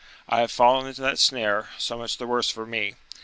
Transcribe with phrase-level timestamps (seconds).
[0.27, 2.95] I have fallen into that snare; so much the worse for me.